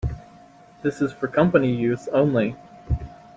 [0.81, 2.55] This is for company use only.